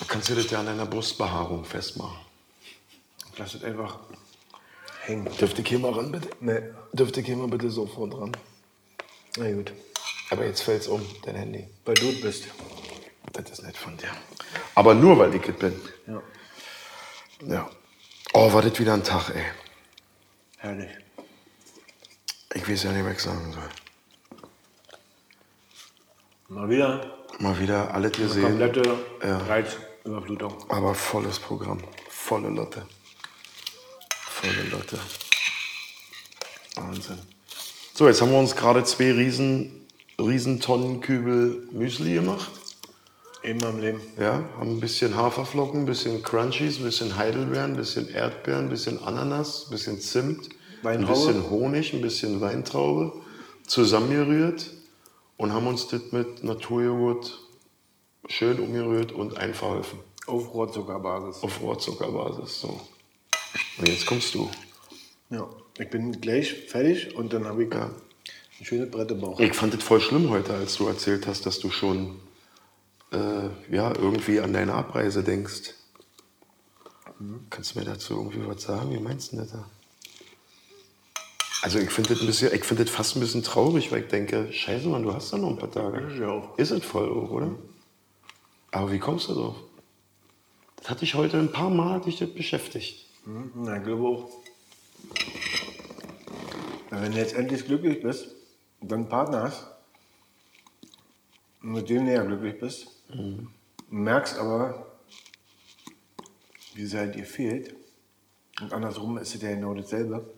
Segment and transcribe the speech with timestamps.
[0.00, 2.18] Da kannst du das ja an deiner Brustbehaarung festmachen.
[3.36, 3.98] Lass es einfach
[5.02, 5.24] hängen.
[5.36, 6.30] Dürfte ich hier mal ran, bitte?
[6.40, 6.60] Nee.
[6.92, 8.32] Dürfte ich hier mal bitte sofort ran?
[9.36, 9.72] Na gut.
[10.30, 11.66] Aber jetzt fällt's um, dein Handy.
[11.84, 12.44] Weil du es bist.
[13.32, 14.10] Das ist nicht von dir.
[14.74, 15.80] Aber nur, weil ich es bin.
[16.06, 16.22] Ja.
[17.46, 17.70] Ja.
[18.32, 19.44] Oh, war das wieder ein Tag, ey.
[20.58, 20.90] Herrlich.
[22.54, 23.68] Ich weiß ja nicht, was ich sagen soll.
[26.48, 28.42] Mal wieder Mal wieder alles gesehen.
[28.42, 28.82] komplette
[29.22, 29.38] Ja.
[29.38, 30.54] Reizüberflutung.
[30.68, 31.78] Aber volles Programm.
[32.08, 32.86] Volle Lotte.
[34.28, 34.98] Volle Lotte.
[36.76, 37.18] Wahnsinn.
[37.94, 39.86] So, jetzt haben wir uns gerade zwei riesen,
[40.18, 42.50] riesen Tonnenkübel Müsli gemacht.
[43.42, 44.00] Immer im Leben.
[44.18, 48.68] Ja, haben ein bisschen Haferflocken, ein bisschen Crunchies, ein bisschen Heidelbeeren, ein bisschen Erdbeeren, ein
[48.70, 50.48] bisschen Ananas, ein bisschen Zimt,
[50.82, 53.12] ein bisschen Honig, ein bisschen Weintraube
[53.66, 54.70] zusammengerührt
[55.36, 57.38] und haben uns das mit Naturjoghurt
[58.28, 59.98] schön umgerührt und einverholfen.
[60.26, 61.42] Auf Rohrzuckerbasis.
[61.42, 62.60] Auf Rohrzuckerbasis.
[62.60, 62.80] So.
[63.78, 64.50] Und jetzt kommst du.
[65.30, 65.48] Ja.
[65.78, 67.90] Ich bin gleich fertig und dann habe ich Ja.
[68.60, 69.40] ein schönes Brett im Bauch.
[69.40, 72.20] Ich fand es voll schlimm heute, als du erzählt hast, dass du schon
[73.12, 75.74] äh, ja, irgendwie an deine Abreise denkst.
[77.50, 78.90] Kannst du mir dazu irgendwie was sagen?
[78.90, 79.68] Wie meinst du das da?
[81.64, 84.08] Also ich finde das ein bisschen, ich finde das fast ein bisschen traurig, weil ich
[84.08, 85.98] denke, scheiße Mann, du hast ja noch ein paar Tage.
[86.58, 87.52] Ist ja es voll auch, oder?
[88.70, 89.56] Aber wie kommst du drauf?
[90.76, 93.06] Das hatte ich heute ein paar Mal dich das beschäftigt.
[93.24, 94.30] Hm, Na, ich glaube auch.
[96.90, 98.28] Wenn du jetzt endlich glücklich bist
[98.82, 99.66] und dann einen Partner hast
[101.62, 102.88] mit dem näher glücklich bist,
[103.88, 104.98] merkst aber,
[106.74, 107.74] wie sehr dir fehlt.
[108.60, 110.28] Und andersrum ist es ja genau dasselbe.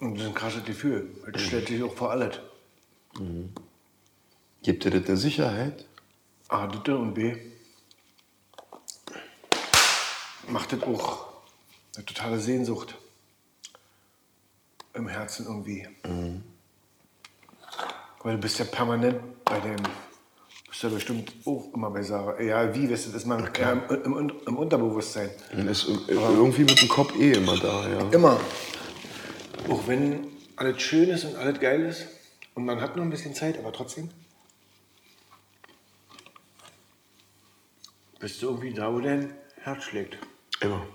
[0.00, 1.10] Und das ist ein krasses Gefühl.
[1.32, 2.38] Das stellt dich auch vor alles.
[4.62, 5.86] Gibt dir das eine Sicherheit?
[6.48, 7.36] A, das und B,
[10.48, 11.26] macht das auch
[11.96, 12.96] eine totale Sehnsucht
[14.94, 15.86] im Herzen irgendwie.
[18.22, 19.76] Weil du bist ja permanent bei dem,
[20.68, 22.40] bist ja bestimmt auch immer bei Sarah.
[22.40, 25.30] Ja, wie, weißt du, das ist man ja, im, im, im Unterbewusstsein.
[25.54, 28.08] Man ist irgendwie mit dem Kopf eh immer da, ja.
[28.10, 28.40] Immer.
[29.68, 32.06] Auch wenn alles schön ist und alles geil ist
[32.54, 34.10] und man hat nur ein bisschen Zeit, aber trotzdem.
[38.20, 40.18] Bist du irgendwie da, wo dein Herz schlägt.
[40.60, 40.86] Immer.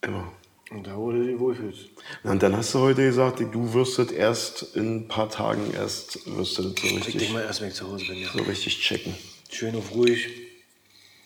[0.00, 0.32] Immer.
[0.70, 1.88] Und da, wo du dich wohlfühlst.
[2.24, 6.26] Und dann hast du heute gesagt, du wirst das erst in ein paar Tagen erst
[6.36, 8.30] wirst du das so Ich denke richtig, mal erst, wenn ich zu Hause bin, ja.
[8.30, 9.14] so richtig checken.
[9.50, 10.28] Schön auf ruhig.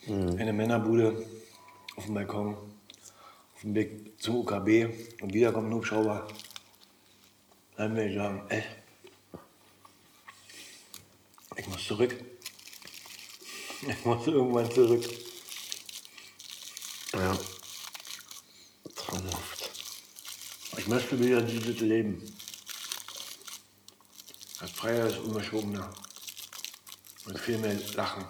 [0.06, 1.26] In der Männerbude.
[1.96, 2.56] Auf dem Balkon.
[3.62, 5.22] Auf dem Weg zum UKB.
[5.22, 6.26] Und wieder kommt ein Hubschrauber.
[7.76, 8.64] Dann will ich sagen, ey.
[11.56, 12.12] Ich muss zurück.
[13.82, 15.04] Ich muss irgendwann zurück.
[17.12, 17.38] Ja.
[18.96, 19.70] Traumhaft.
[20.78, 22.36] Ich möchte wieder dieses Leben.
[24.58, 25.94] Das Freier ist unbeschwungener.
[27.26, 28.24] Und viel mehr Lachen.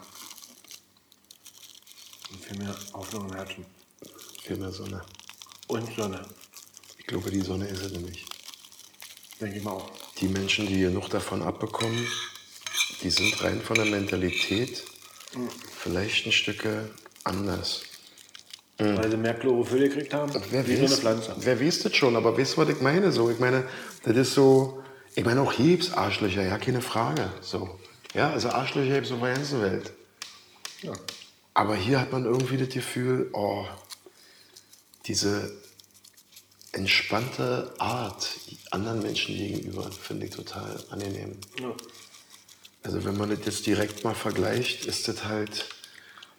[2.31, 3.65] Und viel mehr Hoffnung im Herzen.
[4.43, 5.03] Viel mehr Sonne.
[5.73, 6.21] Und Sonne,
[6.99, 8.27] Ich glaube, die Sonne ist es nämlich.
[9.41, 9.91] denke ich mal auch.
[10.21, 12.07] Die Menschen, die genug davon abbekommen,
[13.03, 14.85] die sind rein von der Mentalität
[15.79, 16.67] vielleicht ein Stück
[17.25, 17.81] anders.
[18.77, 21.37] Weil sie mehr Chlorophyll gekriegt haben, Wer wie so eine weiß, Pflanze.
[21.39, 23.11] wer weiß das schon, aber weißt du, was ich meine?
[23.11, 23.67] So, ich meine,
[24.03, 24.83] das ist so,
[25.15, 27.33] ich meine auch hier gibt's Arschlöcher, ja, keine Frage.
[27.41, 27.79] So.
[28.13, 29.91] Ja, also Arschlöcher gibt es auf der ganzen Welt.
[30.83, 30.93] Ja.
[31.55, 33.65] Aber hier hat man irgendwie das Gefühl, oh,
[35.07, 35.62] diese
[36.73, 38.29] entspannte Art
[38.71, 41.39] anderen Menschen gegenüber finde ich total angenehm.
[41.61, 41.75] Ja.
[42.83, 45.67] Also wenn man das jetzt direkt mal vergleicht, ist das halt,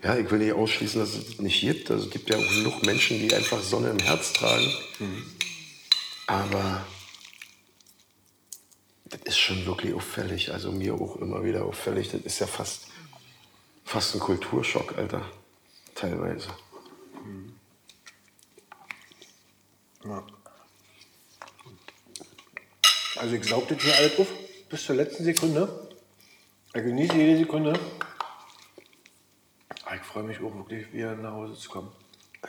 [0.04, 1.90] ja, ich will nicht ausschließen, dass es nicht gibt.
[1.90, 4.74] Also es gibt ja auch genug Menschen, die einfach Sonne im Herz tragen.
[6.28, 6.86] Aber
[9.06, 10.52] das ist schon wirklich auffällig.
[10.52, 12.12] Also mir auch immer wieder auffällig.
[12.12, 12.88] Das ist ja fast,
[13.86, 15.26] fast ein Kulturschock, Alter.
[15.96, 16.48] Teilweise.
[20.04, 20.26] Ja.
[23.24, 24.28] Also ich saug das hier alles auf
[24.70, 25.90] bis zur letzten Sekunde.
[26.74, 27.72] Ich genieße jede Sekunde.
[29.86, 31.90] Aber ich freue mich auch wirklich, wieder nach Hause zu kommen.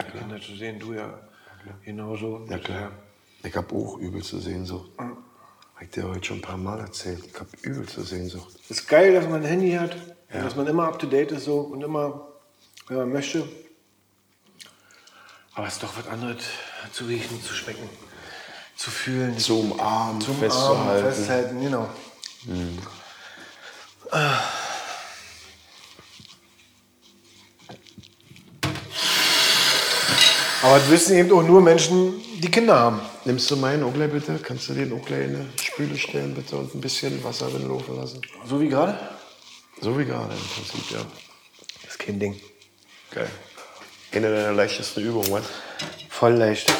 [0.00, 1.16] Die Kinder zu sehen, du ja
[1.84, 2.44] genauso.
[2.50, 2.90] Ja klar.
[3.44, 4.90] Ich habe auch übelste Sehnsucht.
[4.98, 7.24] Hab ich dir heute schon ein paar Mal erzählt.
[7.24, 8.56] Ich habe übelste Sehnsucht.
[8.64, 11.30] Es ist geil, dass man ein Handy hat, und dass man immer up to date
[11.30, 12.32] ist so und immer,
[12.88, 13.48] wenn man möchte.
[15.52, 16.44] Aber es ist doch was anderes
[16.90, 17.88] zu riechen, zu schmecken,
[18.84, 19.38] zu fühlen.
[19.38, 21.04] Zu umarmen, zum festzuhalten.
[21.04, 21.88] Armen, festhalten, genau.
[22.44, 22.78] Mhm.
[30.62, 33.00] Aber das wissen eben auch nur Menschen, die Kinder haben.
[33.24, 34.38] Nimmst du meinen Oglei bitte?
[34.42, 37.96] Kannst du den Oglei in eine Spüle stellen bitte und ein bisschen Wasser drin laufen
[37.96, 38.20] lassen?
[38.46, 38.98] So wie gerade?
[39.80, 41.00] So wie gerade im Prinzip, ja.
[41.82, 42.38] Das ist kein Ding.
[43.10, 43.30] Geil.
[44.12, 45.44] Eine deiner leichtesten Übungen, was?
[46.10, 46.72] Voll leicht.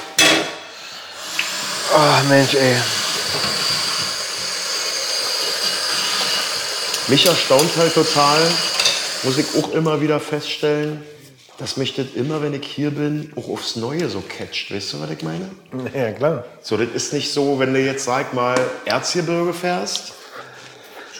[1.96, 2.74] Oh Mensch, ey.
[7.06, 8.40] Mich erstaunt halt total,
[9.22, 11.04] muss ich auch immer wieder feststellen,
[11.58, 14.74] dass mich das immer, wenn ich hier bin, auch aufs Neue so catcht.
[14.74, 15.50] Weißt du, was ich meine?
[15.94, 16.44] Ja, klar.
[16.62, 20.14] So, das ist nicht so, wenn du jetzt, sag mal, Erzgebirge fährst,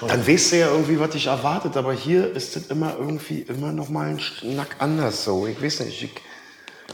[0.00, 1.76] dann weißt du ja irgendwie, was dich erwartet.
[1.76, 5.46] Aber hier ist das immer irgendwie immer noch mal ein Schnack anders so.
[5.46, 6.10] Ich weiß nicht, ich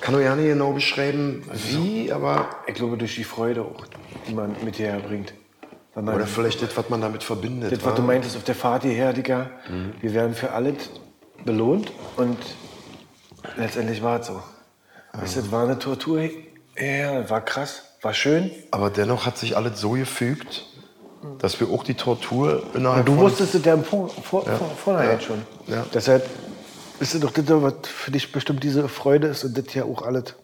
[0.01, 2.49] kann nur ja nicht genau beschreiben, wie, aber...
[2.67, 3.85] Ich glaube, durch die Freude auch,
[4.29, 5.35] die man mit hierher bringt.
[5.95, 7.73] Man- Oder vielleicht das, was man damit verbindet.
[7.73, 7.97] Das, was wa?
[7.97, 9.51] du meintest auf der Fahrt hierher, Digga,
[10.01, 10.91] wir werden für alles
[11.45, 12.39] belohnt und
[13.57, 14.41] letztendlich war es so.
[15.13, 16.21] Weißt du, das war eine Tortur,
[16.79, 18.51] ja, war krass, war schön.
[18.71, 20.67] Aber dennoch hat sich alles so gefügt,
[21.39, 24.71] dass wir auch die Tortur innerhalb Und du wusstest es ja im vor, vor, vor,
[24.83, 25.21] vornherein Ja.
[25.21, 25.43] schon.
[25.67, 25.85] Ja.
[25.93, 26.25] Deshalb
[27.01, 30.35] ist doch das, was für dich bestimmt diese Freude ist und das ja auch alles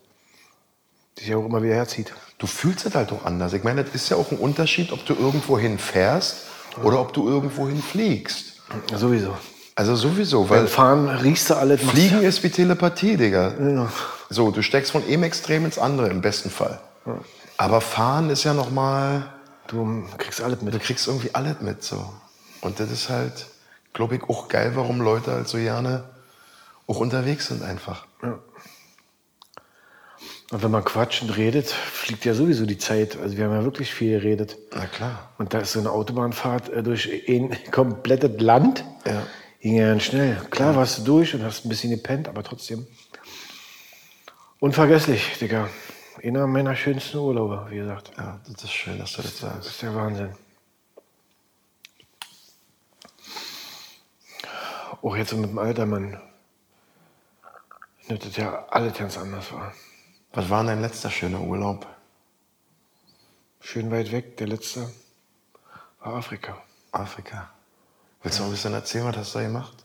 [1.19, 2.13] dich ja auch immer wieder herzieht.
[2.39, 3.53] Du fühlst es halt auch anders.
[3.53, 6.37] Ich meine, das ist ja auch ein Unterschied, ob du irgendwo hinfährst
[6.83, 8.61] oder ob du irgendwo hin fliegst.
[8.91, 9.37] Ja, sowieso.
[9.75, 11.81] Also sowieso, Beim weil Fahren riechst du alles.
[11.83, 13.55] Fliegen ist wie Telepathie, Digga.
[13.59, 13.93] Ja.
[14.31, 16.81] So, du steckst von einem Extrem ins andere im besten Fall.
[17.57, 19.33] Aber Fahren ist ja noch mal,
[19.69, 20.75] Du kriegst alles mit.
[20.75, 22.13] du kriegst irgendwie alles mit so.
[22.61, 23.47] Und das ist halt,
[23.93, 26.05] glaube ich, auch geil, warum Leute halt so gerne
[26.87, 28.07] auch unterwegs sind einfach.
[30.53, 33.17] Und wenn man quatscht und redet, fliegt ja sowieso die Zeit.
[33.19, 34.57] Also wir haben ja wirklich viel geredet.
[34.73, 35.31] Na klar.
[35.39, 38.85] Und da ist so eine Autobahnfahrt äh, durch ein komplettes Land.
[39.05, 39.27] Ja.
[39.61, 40.37] Ging ja ganz schnell.
[40.51, 42.87] Klar warst du durch und hast ein bisschen gepennt, aber trotzdem.
[44.61, 45.69] Unvergesslich, Digga.
[46.23, 48.13] Einer meiner schönsten Urlaube, wie gesagt.
[48.17, 49.69] Ja, das ist schön, dass du das Das sagst.
[49.69, 50.31] ist der Wahnsinn.
[55.03, 56.21] Auch jetzt so mit dem Alter, man
[58.09, 59.73] nimmt das ja alles ganz anders wahr.
[60.33, 61.87] Was war denn dein letzter schöner Urlaub?
[63.61, 64.91] Schön weit weg, der letzte
[66.01, 66.63] war Afrika.
[66.93, 67.51] Afrika.
[68.23, 69.85] Willst du noch ein bisschen erzählen, was hast du da gemacht?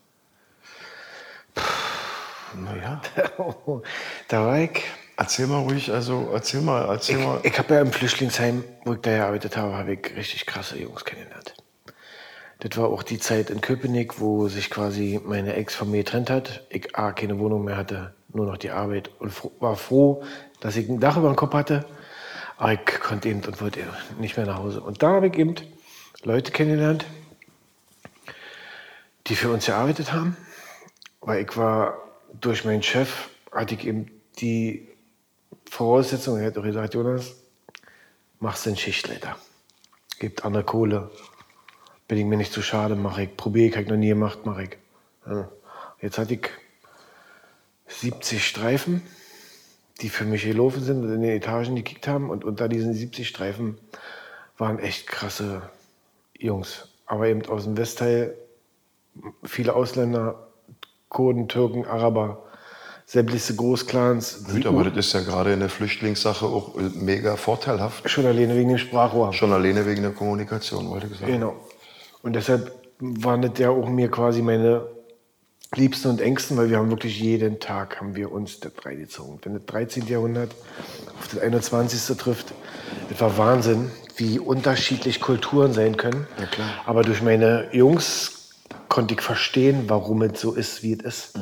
[2.56, 3.02] Naja.
[4.28, 4.84] da war ich.
[5.18, 7.40] Erzähl mal ruhig, also erzähl mal, erzähl mal.
[7.44, 10.80] Ich, ich habe ja im Flüchtlingsheim, wo ich da gearbeitet habe, habe ich richtig krasse
[10.80, 11.54] Jungs kennengelernt.
[12.62, 16.30] Das war auch die Zeit in Köpenick, wo sich quasi meine Ex von mir getrennt
[16.30, 16.64] hat.
[16.70, 20.24] Ich A, keine Wohnung mehr hatte, nur noch die Arbeit und war froh,
[20.60, 21.86] dass ich ein Dach über dem Kopf hatte.
[22.58, 23.80] Aber ich konnte eben und wollte
[24.20, 24.80] nicht mehr nach Hause.
[24.82, 25.56] Und da habe ich eben
[26.22, 27.04] Leute kennengelernt,
[29.26, 30.38] die für uns gearbeitet haben.
[31.20, 31.98] Weil ich war
[32.40, 34.88] durch meinen Chef, hatte ich eben die
[35.68, 37.38] Voraussetzung, er hat auch gesagt, Jonas,
[38.40, 39.36] machst den Schichtleiter.
[40.20, 41.10] Gibt andere Kohle.
[42.12, 43.38] Bin ich mir nicht zu schade, mache ich.
[43.38, 44.78] Probiere ich, habe ich noch nie gemacht, mache ich.
[45.26, 45.48] Ja.
[46.02, 46.50] Jetzt hatte ich
[47.88, 49.02] 70 Streifen,
[50.02, 52.30] die für mich gelaufen sind und in den Etagen gekickt haben.
[52.30, 53.78] Und unter diesen 70 Streifen
[54.58, 55.62] waren echt krasse
[56.38, 56.90] Jungs.
[57.06, 58.36] Aber eben aus dem Westteil
[59.46, 60.50] viele Ausländer,
[61.08, 62.44] Kurden, Türken, Araber,
[63.06, 64.50] sämtliche Großclans.
[64.52, 68.10] Gut, aber das ist ja gerade in der Flüchtlingssache auch mega vorteilhaft.
[68.10, 69.32] Schon alleine wegen dem Sprachrohr.
[69.32, 71.32] Schon alleine wegen der Kommunikation, wollte ich sagen.
[71.32, 71.56] Genau.
[72.24, 74.86] Und deshalb waren das ja auch mir quasi meine
[75.76, 79.40] Liebsten und Ängsten, weil wir haben wirklich jeden Tag haben wir uns das reingezogen.
[79.44, 80.06] Wenn das 13.
[80.08, 80.52] Jahrhundert
[81.18, 82.18] auf das 21.
[82.18, 82.54] trifft,
[83.10, 86.28] das war Wahnsinn, wie unterschiedlich Kulturen sein können.
[86.38, 86.70] Ja, klar.
[86.86, 88.52] Aber durch meine Jungs
[88.90, 91.40] konnte ich verstehen, warum es so ist, wie es ist.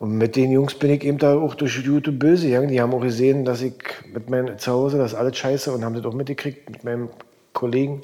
[0.00, 2.68] Und mit den Jungs bin ich eben da auch durch und Böse gegangen.
[2.68, 3.74] Die haben auch gesehen, dass ich
[4.12, 7.10] mit meinem Zuhause, das ist alles scheiße und haben das auch mitgekriegt mit meinem
[7.52, 8.00] Kollegen,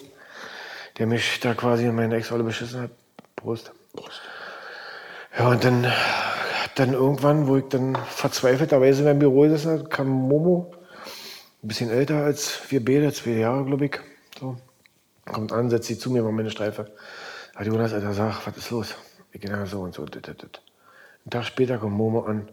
[0.99, 2.91] der mich da quasi in meine Ex-Rolle beschissen hat.
[3.35, 3.73] Prost.
[5.38, 5.93] Ja, und dann,
[6.76, 10.73] dann irgendwann, wo ich dann verzweifelterweise in meinem Büro gesessen habe, kam Momo,
[11.62, 14.00] ein bisschen älter als wir beide, zwei Jahre, glaube ich.
[14.38, 14.57] So.
[15.26, 16.91] Kommt an, setzt sich zu mir, war meine Streife.
[17.55, 18.95] Hat Jonas, Alter, sag, was ist los?
[19.33, 20.05] Ich gehe so und so.
[20.07, 20.62] dit, dit, dit.
[21.25, 22.49] Einen Tag später kommt Momo an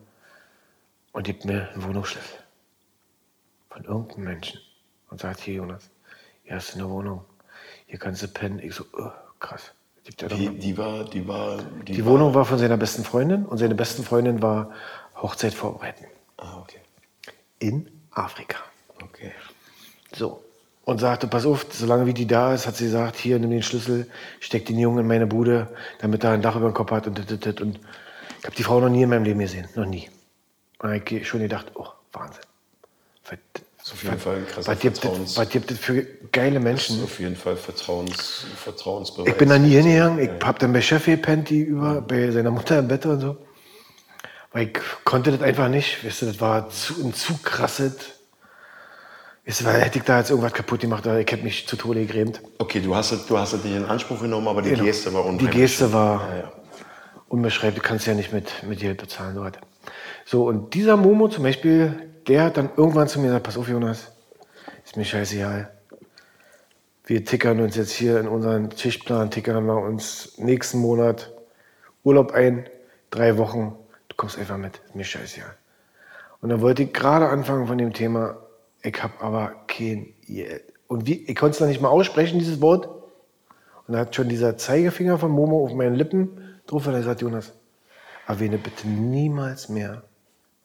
[1.11, 2.39] und gibt mir einen Wohnungsschlüssel.
[3.69, 4.59] Von irgendeinem Menschen.
[5.09, 5.89] Und sagt, hier, Jonas,
[6.43, 7.23] hier hast du eine Wohnung.
[7.93, 8.57] Hier kannst du pennen.
[8.57, 9.71] Ich so, oh, krass.
[10.17, 13.59] Doch Die, die war, die war, die, die Wohnung war von seiner besten Freundin und
[13.59, 14.71] seine besten Freundin war
[15.15, 16.05] Hochzeit vorbereiten.
[16.37, 16.79] Ah, okay.
[17.59, 18.57] In Afrika.
[19.03, 19.31] Okay.
[20.11, 20.43] So.
[20.85, 23.61] Und sagte, pass auf, solange wie die da ist, hat sie gesagt, hier, nimm den
[23.61, 24.09] Schlüssel,
[24.39, 25.67] steck den Jungen in meine Bude,
[25.99, 27.61] damit er ein Dach über dem Kopf hat und dit, dit.
[27.61, 27.79] Und
[28.39, 29.67] ich habe die Frau noch nie in meinem Leben gesehen.
[29.75, 30.09] Noch nie.
[30.79, 32.41] Und ich schon gedacht, oh, Wahnsinn.
[33.91, 36.63] Auf jeden Fall ein krasser was gibt, Vertrauens- das, was gibt das für geile Das
[36.63, 36.97] Menschen?
[36.99, 39.29] ist auf jeden Fall Vertrauens, Vertrauensbereich.
[39.29, 40.19] Ich bin da nie hingegangen.
[40.19, 43.37] Ich hab dann bei Chef gepennt, die über, bei seiner Mutter im Bett und so.
[44.53, 46.05] Weil ich konnte das einfach nicht.
[46.05, 47.95] Weißt du, das war zu, ein zu krasses.
[49.45, 51.75] Weißt du, weil hätte ich da jetzt irgendwas kaputt gemacht, oder ich hätte mich zu
[51.75, 52.41] Tode gegrämt.
[52.59, 54.83] Okay, du hast, es, du hast es nicht in Anspruch genommen, aber die Genau.
[54.85, 55.51] Geste war Die unheimlich.
[55.55, 56.51] Geste war Ja, ja.
[57.27, 57.81] unbeschreiblich.
[57.83, 59.35] Du kannst ja nicht mit, mit Geld bezahlen.
[59.35, 59.51] So, was.
[60.25, 63.67] so, und dieser Momo zum Beispiel, der hat dann irgendwann zu mir gesagt, pass auf
[63.67, 64.11] Jonas,
[64.83, 65.71] ist mir scheißegal.
[67.05, 71.31] Wir tickern uns jetzt hier in unseren Schichtplan, tickern wir uns nächsten Monat
[72.03, 72.65] Urlaub ein,
[73.11, 73.75] drei Wochen,
[74.09, 75.55] du kommst einfach mit, ist mir scheißegal.
[76.41, 78.37] Und dann wollte ich gerade anfangen von dem Thema,
[78.81, 80.63] ich habe aber kein Geld.
[80.87, 82.87] Und wie, ich konnte es noch nicht mal aussprechen, dieses Wort.
[83.87, 87.21] Und da hat schon dieser Zeigefinger von Momo auf meinen Lippen drauf und er sagt,
[87.21, 87.53] Jonas,
[88.27, 90.03] erwähne bitte niemals mehr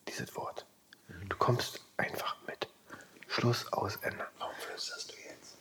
[0.08, 0.67] dieses Wort.
[1.38, 2.66] Du kommst einfach mit.
[3.28, 4.24] Schluss aus Ende.
[4.40, 5.56] Warum flüsterst du jetzt?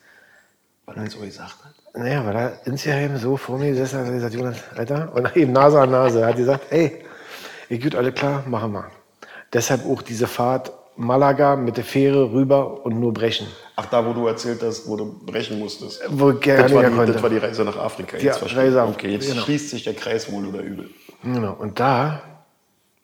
[0.85, 1.95] Weil er so gesagt hat?
[1.95, 5.51] Naja, weil er insgeheim so vor mir gesessen hat und gesagt, Jonas, Alter, und eben
[5.51, 6.21] Nase an Nase.
[6.21, 7.05] Er hat gesagt, ey,
[7.69, 8.89] ihr gut alle klar, machen wir.
[9.53, 13.45] Deshalb auch diese Fahrt Malaga mit der Fähre rüber und nur brechen.
[13.75, 16.01] Ach, da, wo du erzählt hast, wo du brechen musstest.
[16.09, 17.13] Wo das, war die, konnte.
[17.13, 18.17] das war die Reise nach Afrika.
[18.17, 18.55] Ja, Jetzt.
[18.55, 19.43] Reise Okay, jetzt genau.
[19.43, 20.89] schließt sich der Kreis wohl oder übel.
[21.21, 21.53] Genau.
[21.53, 22.23] Und da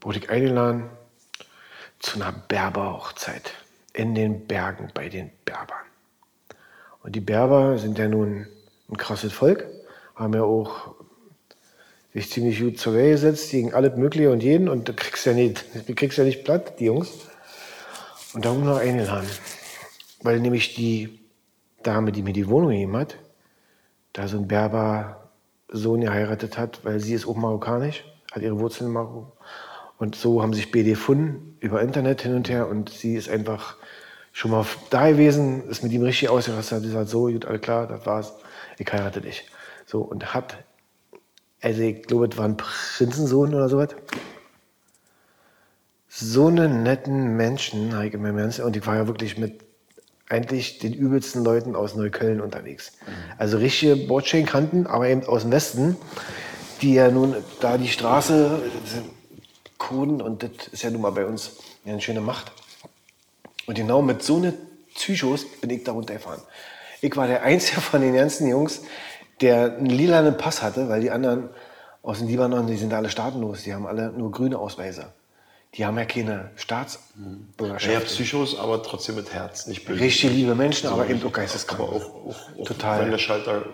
[0.02, 0.90] wurde ich eingeladen
[2.04, 3.54] zu einer Berberhochzeit
[3.94, 5.86] in den Bergen bei den Berbern.
[7.02, 8.46] Und die Berber sind ja nun
[8.90, 9.66] ein krasses Volk,
[10.16, 10.96] haben ja auch
[12.14, 15.34] sich ziemlich gut zur Wehr gesetzt gegen alles Mögliche und jeden und du kriegst ja
[15.34, 17.10] nicht, du kriegst ja nicht platt, die Jungs.
[18.34, 19.30] Und da haben wir noch eingeladen.
[20.22, 21.20] Weil nämlich die
[21.84, 23.18] Dame, die mir die Wohnung gegeben hat,
[24.12, 25.32] da so ein Berber
[25.70, 29.32] Sohn geheiratet hat, weil sie ist auch marokkanisch, hat ihre Wurzeln in Marokko.
[30.04, 32.68] Und so haben sich BD gefunden, über Internet hin und her.
[32.68, 33.78] Und sie ist einfach
[34.34, 37.88] schon mal da gewesen, ist mit ihm richtig ausgerastet, hat gesagt, so, gut, alles klar,
[37.88, 38.34] das war's,
[38.78, 39.48] ich heirate dich.
[39.86, 40.58] So, und hat,
[41.62, 43.96] also ich glaube, es war ein Prinzensohn oder sowas.
[46.10, 49.62] So einen netten Menschen, meinem ganzen, und ich war ja wirklich mit
[50.28, 52.92] eigentlich den übelsten Leuten aus Neukölln unterwegs.
[53.38, 55.96] Also richtige Bordsteinkanten, aber eben aus dem Westen,
[56.82, 58.62] die ja nun da die Straße
[59.84, 62.52] Coden und das ist ja nun mal bei uns eine schöne Macht.
[63.66, 64.54] Und genau mit so einer
[64.96, 66.42] Psychos bin ich da runtergefahren.
[67.02, 68.82] Ich war der Einzige von den ganzen Jungs,
[69.42, 71.50] der einen lilanen Pass hatte, weil die anderen
[72.02, 75.08] aus dem Libanon, die sind alle staatenlos, die haben alle nur grüne Ausweise.
[75.76, 77.94] Die haben ja keine Staatsbürgerschaft.
[77.94, 80.00] Ja, Psychos, aber trotzdem mit Herz, nicht böse.
[80.00, 81.82] Richtig liebe Menschen, aber eben auch geisteskrank.
[81.82, 83.02] Aber auch, auch, auch Total.
[83.02, 83.66] wenn der Schalter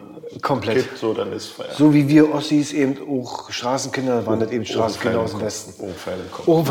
[0.41, 0.77] Komplett.
[0.77, 1.77] kippt, so, dann ist Feierabend.
[1.77, 5.73] So wie wir Ossis eben auch Straßenkinder waren, das eben Straßenkinder aus dem Westen.
[5.79, 6.47] Oh, Pfeil im Kopf.
[6.47, 6.65] Oh,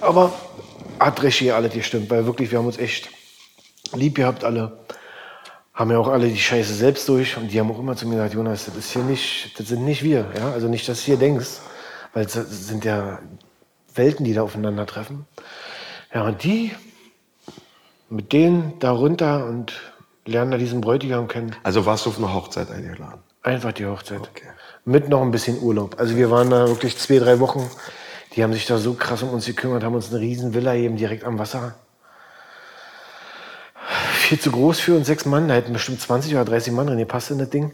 [0.00, 0.32] aber
[0.98, 3.08] hat richtig alles gestimmt, weil wirklich, wir haben uns echt
[3.94, 4.78] lieb gehabt alle.
[5.74, 8.16] Haben ja auch alle die Scheiße selbst durch und die haben auch immer zu mir
[8.16, 11.06] gesagt, Jonas, das ist hier nicht, das sind nicht wir, ja, also nicht, dass du
[11.06, 11.60] hier denkst,
[12.12, 13.18] weil es sind ja
[13.94, 15.26] Welten, die da aufeinandertreffen.
[16.12, 16.72] Ja, und die
[18.10, 19.72] mit denen da runter und
[20.26, 21.54] lernen da diesen Bräutigam kennen.
[21.62, 23.20] Also warst du auf eine Hochzeit eingeladen?
[23.42, 24.20] Einfach die Hochzeit.
[24.20, 24.48] Okay.
[24.84, 25.98] Mit noch ein bisschen Urlaub.
[25.98, 27.68] Also wir waren da wirklich zwei, drei Wochen.
[28.34, 30.96] Die haben sich da so krass um uns gekümmert, haben uns eine riesen Villa eben
[30.96, 31.74] direkt am Wasser.
[34.12, 35.48] Viel zu groß für uns sechs Mann.
[35.48, 37.72] Da hätten bestimmt 20 oder 30 Mann drin gepasst in das Ding.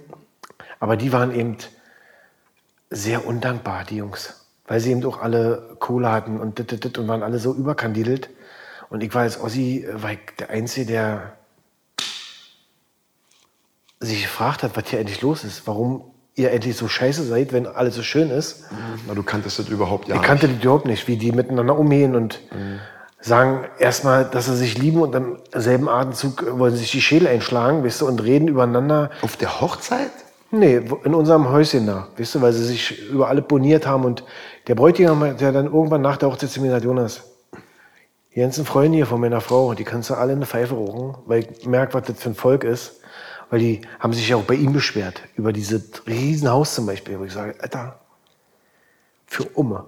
[0.80, 1.58] Aber die waren eben
[2.90, 4.46] sehr undankbar, die Jungs.
[4.66, 7.54] Weil sie eben auch alle Kohle hatten und dit, dit, dit und waren alle so
[7.54, 8.30] überkandidelt.
[8.88, 11.32] Und ich war als Ossi äh, war ich der Einzige, der
[14.00, 15.66] sich gefragt hat, was hier eigentlich los ist.
[15.66, 16.04] Warum
[16.36, 18.64] ihr endlich so scheiße seid, wenn alles so schön ist.
[19.06, 22.14] Na, du kanntest das überhaupt ja Ich kannte die überhaupt nicht, wie die miteinander umgehen
[22.14, 22.40] und
[23.20, 27.26] sagen erstmal, dass sie sich lieben und im selben Atemzug wollen sie sich die Schädel
[27.26, 29.10] einschlagen, weißt du, und reden übereinander.
[29.22, 30.10] Auf der Hochzeit?
[30.50, 34.22] Nee, in unserem Häuschen da, weißt du, weil sie sich über alle boniert haben und
[34.68, 37.24] der Bräutigam hat ja dann irgendwann nach der Hochzeit zu mir gesagt, Jonas,
[38.34, 41.16] die ganzen Freunde hier von meiner Frau, die kannst du alle in eine Pfeife rauchen,
[41.26, 43.00] weil ich merke, was das für ein Volk ist.
[43.50, 47.24] Weil die haben sich ja auch bei ihm beschwert, über dieses Riesenhaus zum Beispiel, wo
[47.24, 48.00] ich sage, Alter,
[49.26, 49.84] für Umme.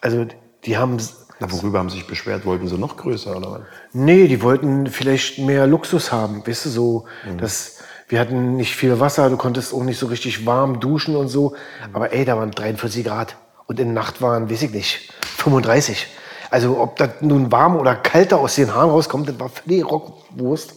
[0.00, 0.26] Also
[0.64, 0.98] die haben,
[1.38, 2.44] Na, worüber haben sie sich beschwert?
[2.44, 3.60] Wollten sie noch größer oder was?
[3.92, 7.04] nee, die wollten vielleicht mehr Luxus haben, weißt du, so,
[7.38, 11.28] dass wir hatten nicht viel Wasser, du konntest auch nicht so richtig warm duschen und
[11.28, 11.54] so,
[11.92, 13.36] aber ey, da waren 43 Grad
[13.66, 16.08] und in der Nacht waren, weiß ich nicht, 35.
[16.50, 20.74] Also ob das nun warm oder kalter aus den Haaren rauskommt, das war völlig Rockwurst.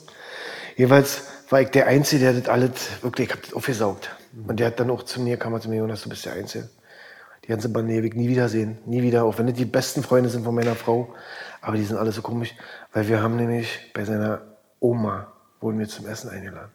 [0.77, 2.71] Jeweils war ich der Einzige, der das alles,
[3.01, 4.09] wirklich, ich hab das aufgesaugt.
[4.47, 6.33] Und der hat dann auch zu mir, kam er zu mir, Jonas, du bist der
[6.33, 6.69] Einzige.
[7.43, 10.29] Die ganze Bande will ich nie wiedersehen, nie wieder, auch wenn das die besten Freunde
[10.29, 11.13] sind von meiner Frau.
[11.61, 12.55] Aber die sind alle so komisch,
[12.93, 14.41] weil wir haben nämlich bei seiner
[14.79, 16.71] Oma, wurden wir zum Essen eingeladen.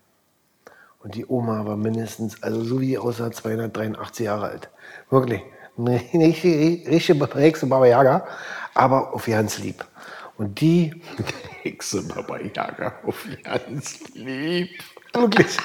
[1.01, 4.71] Und die Oma war mindestens, also so wie die aussah, 283 Jahre alt.
[5.11, 5.43] Wirklich.
[5.79, 7.19] Eine richtige, richtige
[7.67, 8.27] Baba Yaga,
[8.75, 9.85] aber auf ganz lieb.
[10.41, 10.91] Und die,
[11.63, 14.71] Hexe Baba Yaga auf ganz lieb.
[15.13, 15.59] wirklich,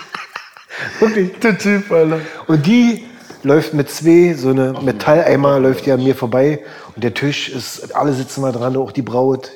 [1.00, 2.20] wirklich, Der Typ, Alter.
[2.48, 3.06] Und die
[3.44, 6.62] läuft mit zwei, so eine Metalleimer läuft ja an mir vorbei.
[6.94, 9.50] Und der Tisch ist, alle sitzen da dran, auch die Braut,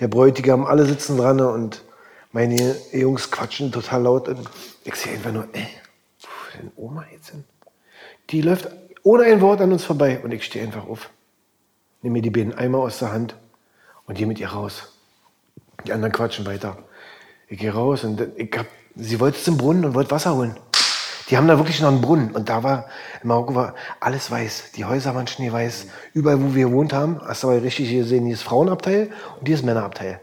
[0.00, 1.38] der Bräutigam, alle sitzen dran.
[1.38, 1.84] Und
[2.32, 4.26] meine Jungs quatschen total laut.
[4.26, 4.50] Und
[4.82, 5.68] ich sehe einfach nur, ey,
[6.20, 7.44] wo ist denn Oma jetzt hin?
[8.30, 8.68] Die läuft
[9.04, 10.18] ohne ein Wort an uns vorbei.
[10.20, 11.10] Und ich stehe einfach auf.
[12.02, 13.36] Nehme mir die beiden Eimer aus der Hand
[14.08, 14.92] und gehe mit ihr raus.
[15.86, 16.76] Die anderen quatschen weiter.
[17.46, 20.56] Ich gehe raus und ich hab, sie wollte zum Brunnen und wollte Wasser holen.
[21.30, 22.32] Die haben da wirklich noch einen Brunnen.
[22.32, 22.86] Und da war,
[23.22, 24.72] in Marokko war alles weiß.
[24.76, 25.86] Die Häuser waren schneeweiß.
[26.14, 29.54] Überall, wo wir gewohnt haben, hast du aber richtig gesehen, hier ist Frauenabteil und hier
[29.54, 30.20] ist Männerabteil.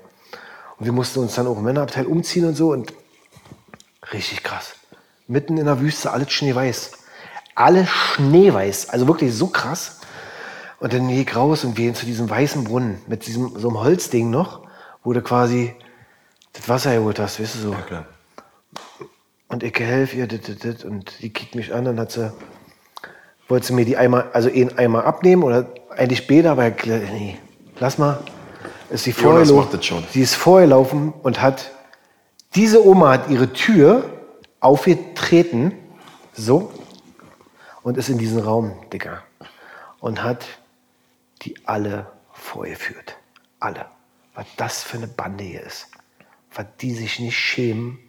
[0.78, 2.72] Und wir mussten uns dann auch im Männerabteil umziehen und so.
[2.72, 2.92] Und
[4.12, 4.74] richtig krass.
[5.28, 6.92] Mitten in der Wüste, alles schneeweiß.
[7.54, 8.90] Alles schneeweiß.
[8.90, 10.00] Also wirklich so krass.
[10.86, 13.70] Und dann gehe ich raus und wir gehen zu diesem weißen Brunnen mit diesem so
[13.70, 14.62] einem Holzding noch,
[15.04, 15.74] wo du quasi
[16.54, 17.72] das Wasser geholt hast, weißt du so.
[17.72, 18.06] klar.
[19.48, 22.32] Und ich helfe ihr, dit, dit, dit, und die kickt mich an, dann hat sie,
[23.48, 27.40] wollte sie mir die einmal, also einen Eimer abnehmen oder eigentlich später, aber nee,
[27.80, 28.20] lass mal.
[28.92, 29.44] Ist sie vorher.
[30.14, 31.72] Sie ist vorher laufen und hat,
[32.54, 34.08] diese Oma hat ihre Tür
[34.60, 35.72] aufgetreten,
[36.34, 36.72] so,
[37.82, 39.24] und ist in diesen Raum, Digga,
[40.00, 40.46] und hat
[41.46, 43.18] die alle vorgeführt.
[43.60, 43.86] Alle.
[44.34, 45.88] Was das für eine Bande hier ist.
[46.54, 48.00] Was die sich nicht schämen,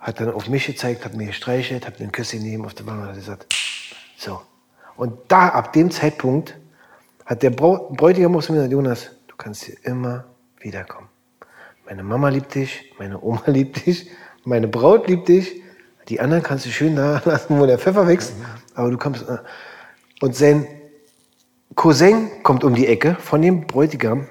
[0.00, 2.86] hat dann auf mich gezeigt, hat mir gestreichelt, hat mir einen Küsschen gegeben auf der
[2.86, 3.54] Wange und hat gesagt,
[4.16, 4.40] so.
[4.96, 6.56] Und da, ab dem Zeitpunkt,
[7.24, 10.24] hat der Brau Bräutigam aus mir gesagt, Jonas, du kannst hier immer
[10.60, 11.08] wiederkommen.
[11.84, 14.10] Meine Mama liebt dich, meine Oma liebt dich,
[14.44, 15.62] meine Braut liebt dich.
[16.08, 18.32] Die anderen kannst du schön da lassen, wo der Pfeffer wächst.
[18.74, 19.28] Aber du kommst.
[19.28, 19.38] äh,
[20.20, 20.66] Und sein
[21.74, 24.26] Cousin kommt um die Ecke von dem Bräutigam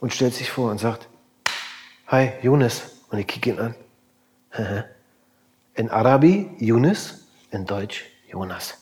[0.00, 1.08] und stellt sich vor und sagt,
[2.08, 2.82] Hi, Jonas.
[3.10, 3.74] Und ich kicke ihn an.
[5.74, 8.78] In Arabi Yunus, in Deutsch Jonas.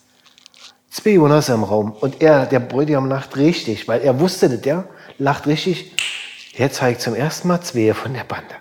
[0.91, 1.91] Zwei Jonas im Raum.
[1.91, 5.93] Und er, der Bräutigam, lacht richtig, weil er wusste das, der lacht richtig.
[6.53, 8.55] Jetzt zeigt zum ersten Mal zwei von der Bande.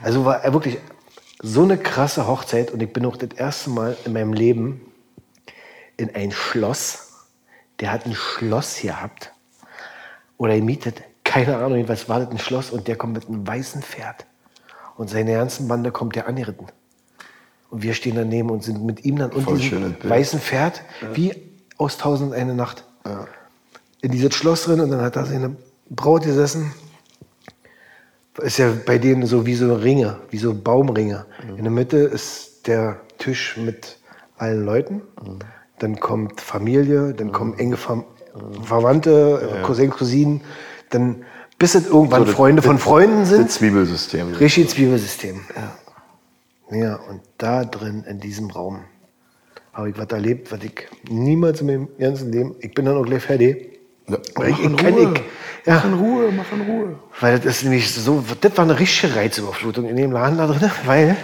[0.00, 0.78] Also war er wirklich
[1.42, 4.80] so eine krasse Hochzeit und ich bin auch das erste Mal in meinem Leben
[5.98, 7.05] in ein Schloss.
[7.80, 9.32] Der hat ein Schloss gehabt
[10.38, 11.02] oder gemietet.
[11.24, 14.26] Keine Ahnung, jedenfalls war das ein Schloss und der kommt mit einem weißen Pferd.
[14.96, 16.66] Und seine ganzen Bande kommt der angeritten.
[17.68, 20.08] Und wir stehen daneben und sind mit ihm dann und Voll diesem schönes Bild.
[20.08, 21.34] weißen Pferd wie
[21.76, 22.84] aus Tausend und eine Nacht
[24.00, 25.56] in dieses Schloss drin und dann hat da seine
[25.90, 26.72] Braut gesessen.
[28.38, 31.26] Ist ja bei denen so wie so Ringe, wie so Baumringe.
[31.56, 33.98] In der Mitte ist der Tisch mit
[34.38, 35.02] allen Leuten.
[35.78, 38.04] Dann kommt Familie, dann kommen enge Ver
[38.62, 40.40] Verwandte, Cousin, Cousinen.
[40.90, 41.24] Dann
[41.58, 43.50] bis es irgendwann das- Freunde von das- Freunden Das sind.
[43.50, 44.32] Zwiebelsystem.
[44.34, 45.40] Richtig Zwiebelsystem.
[46.70, 46.76] Ja.
[46.78, 48.80] ja, und da drin, in diesem Raum,
[49.72, 53.04] habe ich was erlebt, was ich niemals in meinem ganzen Leben, ich bin dann auch
[53.04, 53.78] gleich fertig.
[54.08, 55.12] Ja, Weil mach ich, in Ruhe.
[55.14, 55.20] ich,
[55.66, 56.98] ja, Mach in Ruhe, mach in Ruhe.
[57.20, 60.70] weil das ist nämlich so, das war eine richtige Reizüberflutung in dem Laden da drin,
[60.84, 61.16] weil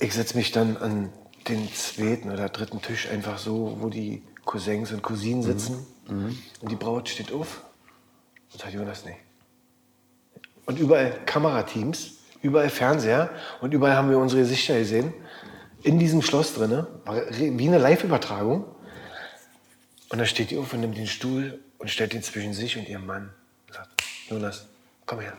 [0.00, 1.08] ich setze mich dann an
[1.48, 6.76] den zweiten oder dritten Tisch einfach so, wo die Cousins und Cousinen sitzen und die
[6.76, 7.62] Braut steht auf
[8.52, 9.16] und sagt Jonas, nee.
[10.66, 13.30] Und überall Kamerateams, überall Fernseher
[13.60, 15.12] und überall haben wir unsere Gesichter gesehen.
[15.82, 18.64] In diesem Schloss drin, war wie eine Live-Übertragung.
[20.08, 22.88] Und dann steht die auf und nimmt den Stuhl und stellt ihn zwischen sich und
[22.88, 23.30] ihrem Mann.
[23.66, 24.66] Und sagt, Jonas,
[25.04, 25.36] komm her.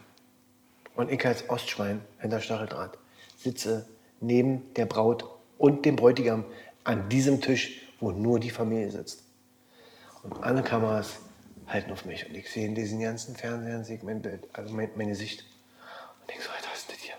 [0.96, 2.98] Und ich als Ostschwein hinter Stacheldraht
[3.38, 3.88] sitze
[4.20, 5.26] neben der Braut
[5.58, 6.46] und dem Bräutigam
[6.84, 9.24] an diesem Tisch, wo nur die Familie sitzt.
[10.24, 11.20] Und alle Kameras
[11.68, 12.28] halten auf mich.
[12.28, 15.46] Und ich sehe in diesen ganzen Fernsehern sehe ich mein Bild, also mein, mein Gesicht.
[16.22, 17.16] Und ich so, Alter, was ist das hier?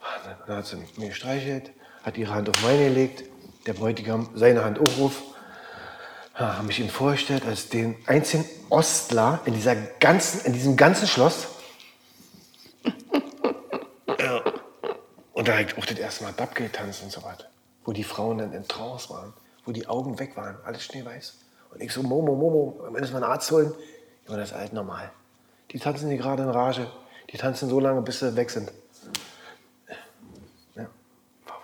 [0.00, 1.72] Und dann hat sie mir gestreichelt,
[2.02, 3.24] hat ihre Hand auf meine gelegt,
[3.66, 5.22] der Bräutigam seine Hand auch auf.
[6.38, 11.06] Ja, habe mich ihm vorgestellt als den einzigen Ostler in, dieser ganzen, in diesem ganzen
[11.06, 11.48] Schloss.
[15.40, 17.38] Und da habe ich auch das erste Mal Dab getanzt und so was.
[17.86, 19.32] Wo die Frauen dann in Trance waren,
[19.64, 21.38] wo die Augen weg waren, alles schneeweiß.
[21.70, 23.72] Und ich so, Momo, Momo, am Ende ist mal einen Arzt holen.
[24.28, 25.10] Ja, das ist alt normal.
[25.70, 26.92] Die tanzen hier gerade in Rage.
[27.32, 28.70] Die tanzen so lange, bis sie weg sind.
[30.74, 30.86] Ja,
[31.46, 31.62] war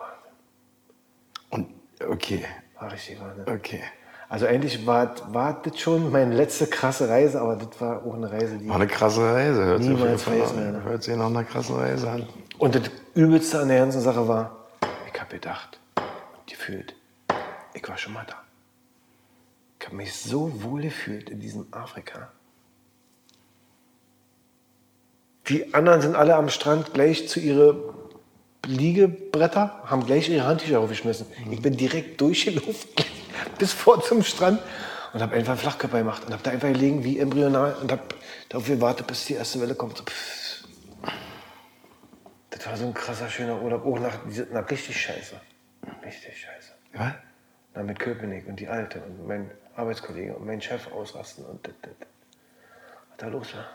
[1.50, 1.68] Wahnsinn.
[2.00, 2.46] Und okay,
[2.80, 3.46] War richtig Wahnsinn.
[3.46, 3.82] okay.
[4.28, 8.30] Also eigentlich war, war das schon meine letzte krasse Reise, aber das war auch eine
[8.30, 8.68] Reise, die...
[8.68, 9.64] War eine krasse Reise.
[9.64, 10.82] Hört sich, Niemals Fall vergessen an.
[10.82, 12.28] Hört sich nach einer krassen Reise an.
[12.58, 12.82] Und das
[13.14, 14.66] Übelste an der ganzen Sache war,
[15.12, 15.78] ich habe gedacht,
[16.46, 16.96] gefühlt,
[17.72, 18.34] ich war schon mal da.
[19.78, 22.32] Ich habe mich so wohl gefühlt in diesem Afrika.
[25.48, 27.94] Die anderen sind alle am Strand gleich zu ihre
[28.66, 31.26] Liegebretter, haben gleich ihre Handtücher aufgeschmissen.
[31.52, 32.90] Ich bin direkt durchgelaufen
[33.59, 34.61] bis vor zum Strand
[35.12, 38.03] und habe einfach einen Flachkörper gemacht und habe da einfach gelegen wie embryonal und habe
[38.49, 39.99] darauf gewartet, bis die erste Welle kommt.
[39.99, 40.05] So.
[42.51, 43.85] Das war so ein krasser, schöner Urlaub.
[43.87, 44.18] Auch nach,
[44.51, 45.40] nach richtig scheiße.
[46.05, 46.72] Richtig scheiße.
[46.94, 47.12] Was?
[47.75, 51.75] Na, mit Köpenick und die Alte und mein Arbeitskollege und mein Chef ausrasten und das,
[51.83, 51.92] das.
[53.11, 53.66] Was da los war.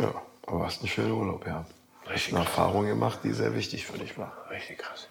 [0.00, 1.72] Ja, aber hast einen schönen Urlaub gehabt.
[2.08, 2.56] Richtig Eine krass.
[2.56, 4.32] Erfahrung gemacht, die sehr wichtig für dich war.
[4.50, 5.08] Richtig krass.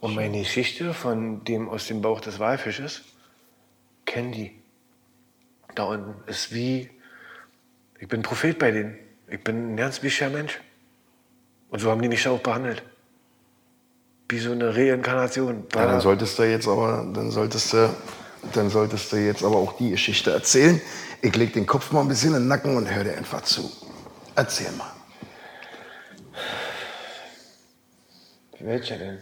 [0.00, 3.02] Und meine Geschichte von dem aus dem Bauch des Walfisches
[4.04, 4.52] kennen die.
[5.74, 6.90] Da unten ist wie,
[7.98, 8.98] ich bin Prophet bei denen.
[9.28, 10.60] Ich bin ein ganz wichtiger Mensch.
[11.70, 12.82] Und so haben die mich auch behandelt.
[14.28, 15.66] Wie so eine Reinkarnation.
[15.74, 17.90] Ja, dann solltest du jetzt aber, dann solltest du,
[18.52, 20.80] dann solltest du jetzt aber auch die Geschichte erzählen.
[21.20, 23.70] Ich leg den Kopf mal ein bisschen in den Nacken und hör dir einfach zu.
[24.36, 24.92] Erzähl mal.
[28.60, 29.18] Welcher denn?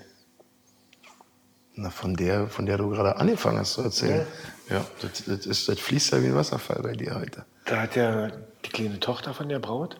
[1.75, 4.27] Na, von der, von der du gerade angefangen hast zu erzählen.
[4.69, 7.45] Ja, das, das, ist, das fließt ja wie ein Wasserfall bei dir heute.
[7.65, 8.31] Da hat ja
[8.65, 9.99] die kleine Tochter von der Braut,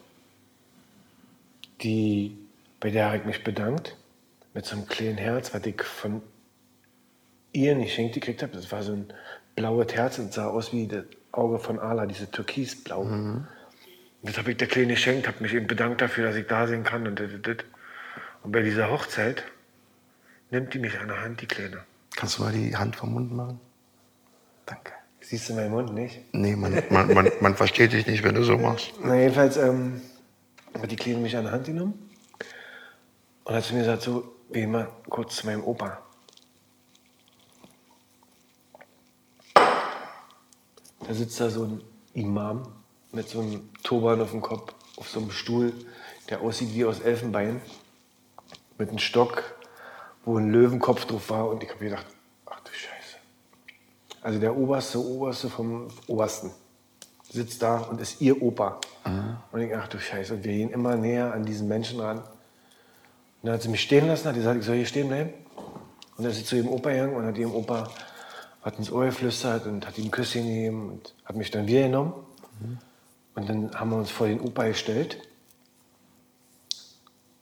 [1.83, 2.37] die,
[2.79, 3.97] bei der habe ich mich bedankt,
[4.55, 6.23] mit so einem kleinen Herz, was ich von
[7.53, 8.53] ihr nicht geschenkt gekriegt habe.
[8.53, 9.13] Das war so ein
[9.57, 13.01] blaues Herz und sah aus wie das Auge von Allah, diese türkisblau.
[13.01, 13.49] Und
[14.23, 16.85] das habe ich der Kleine geschenkt, habe mich eben bedankt dafür, dass ich da sein
[16.85, 17.67] kann und das, das, das.
[18.43, 19.45] Und bei dieser Hochzeit
[20.53, 21.79] nimmt die mich an der Hand, die Kleine.
[22.15, 23.59] Kannst du mal die Hand vom Mund machen?
[24.67, 24.93] Danke.
[25.21, 26.21] Siehst du meinen Mund nicht?
[26.33, 28.93] Nee, man, man, man, man versteht dich nicht, wenn du so machst.
[29.03, 30.03] Na, jedenfalls ähm,
[30.81, 32.11] hat die Kleine mich an der Hand genommen
[33.45, 36.03] und hat zu mir gesagt, so, geh mal kurz zu meinem Opa.
[39.55, 41.83] Da sitzt da so ein
[42.15, 42.69] Imam
[43.11, 45.73] mit so einem Turban auf dem Kopf, auf so einem Stuhl,
[46.29, 47.63] der aussieht wie aus Elfenbein,
[48.79, 49.55] mit einem Stock,
[50.25, 51.49] wo ein Löwenkopf drauf war.
[51.49, 52.07] Und ich habe gedacht,
[52.47, 53.17] ach du Scheiße.
[54.23, 56.51] Also der oberste, oberste vom Obersten
[57.31, 58.81] sitzt da und ist ihr Opa.
[59.51, 60.35] Und ich ach du Scheiße.
[60.35, 62.19] Und wir gehen immer näher an diesen Menschen ran.
[62.19, 62.27] Und
[63.43, 65.33] dann hat sie mich stehen lassen, hat gesagt, ich soll hier stehen bleiben.
[66.17, 67.89] Und dann ist sie zu ihrem Opa gegangen und hat ihrem Opa
[68.63, 71.83] hat ins Ohr geflüstert und hat ihm ein Küsschen gegeben und hat mich dann wieder
[71.83, 72.13] genommen.
[73.35, 75.19] Und dann haben wir uns vor den Opa gestellt.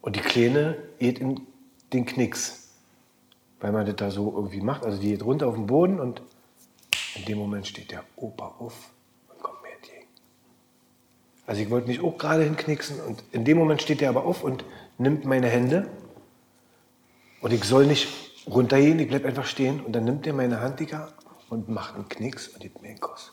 [0.01, 1.47] Und die Kleine geht in
[1.93, 2.60] den Knicks.
[3.61, 4.85] Weil man das da so irgendwie macht.
[4.85, 6.23] Also die geht runter auf den Boden und
[7.15, 8.91] in dem Moment steht der Opa auf
[9.29, 10.07] und kommt mir entgegen.
[11.47, 14.43] Also ich wollte mich auch gerade hinknicksen und in dem Moment steht der aber auf
[14.43, 14.65] und
[14.99, 15.89] nimmt meine Hände
[17.41, 18.09] und ich soll nicht
[18.47, 21.13] runtergehen, ich bleib einfach stehen und dann nimmt er meine Hand, Digga,
[21.49, 23.33] und macht einen Knicks und gibt mir einen Kuss.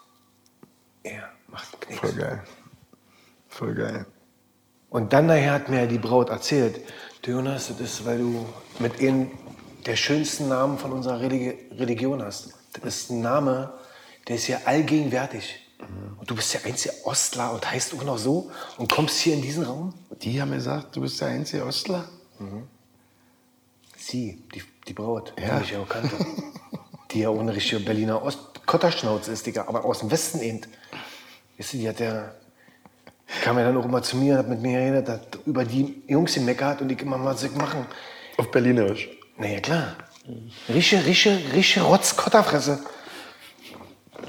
[1.03, 1.99] Er macht einen Knicks.
[1.99, 2.43] Voll geil.
[3.47, 4.05] Voll geil.
[4.89, 6.81] Und dann nachher hat mir die Braut erzählt,
[7.25, 8.45] Jonas, das ist, weil du
[8.79, 9.31] mit einem
[9.85, 12.53] der schönsten Namen von unserer Religi Religion hast.
[12.81, 13.73] Das ist ein Name,
[14.27, 15.63] der ist ja allgegenwärtig.
[16.19, 19.41] Und du bist der einzige Ostler und heißt auch noch so und kommst hier in
[19.43, 19.93] diesen Raum?
[20.23, 22.09] Die haben gesagt, du bist der einzige Ostler?
[23.95, 25.55] Sie, die, die Braut, Ja.
[25.55, 26.15] die mich ja auch kannte.
[27.11, 30.61] die ja ohne richtige Berliner Ost Kotterschnauze ist, Digga, aber aus dem Westen eben.
[31.57, 32.31] Weißt du, die hat ja,
[33.43, 36.33] kam ja dann auch immer zu mir, hat mit mir geredet, hat über die Jungs
[36.33, 37.85] gemeckert und ich immer mal so machen.
[38.37, 39.09] Auf Berlinerisch.
[39.37, 39.95] Na ja, klar.
[40.67, 42.79] Rische, rische, rische Rotzkotterfresse.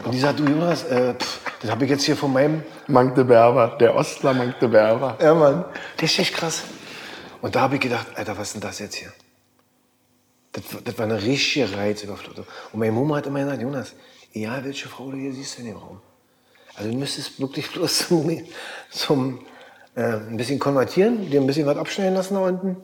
[0.05, 3.77] Und die sagt, du Jonas, äh, pff, das habe ich jetzt hier von meinem Magdeberger,
[3.79, 5.17] der Ostler Magdeberger.
[5.21, 5.65] Ja, Mann.
[6.01, 6.63] Richtig krass.
[7.41, 9.13] Und da habe ich gedacht, Alter, was ist denn das jetzt hier?
[10.53, 12.47] Das, das war eine richtige Reizüberflutung.
[12.73, 13.93] Und meine Mama hat immer gesagt, Jonas,
[14.33, 16.01] egal welche Frau du hier siehst in dem Raum.
[16.77, 18.31] Also du müsstest wirklich bloß zum,
[18.91, 19.41] zum
[19.95, 22.77] äh, ein bisschen konvertieren, dir ein bisschen was abschneiden lassen da unten.